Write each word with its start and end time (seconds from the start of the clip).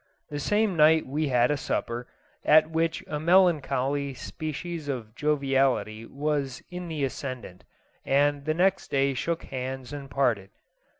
The 0.29 0.39
same 0.39 0.75
night 0.75 1.05
we 1.05 1.27
had 1.27 1.51
a 1.51 1.57
supper, 1.57 2.07
at 2.43 2.71
which 2.71 3.03
a 3.05 3.19
melancholy 3.19 4.15
species 4.15 4.87
of 4.89 5.13
joviality 5.13 6.07
was 6.07 6.63
in 6.71 6.87
the 6.87 7.03
ascendant, 7.03 7.65
and 8.03 8.45
the 8.45 8.55
next 8.55 8.89
day 8.89 9.13
shook 9.13 9.43
hands 9.43 9.93
and 9.93 10.09
parted. 10.09 10.49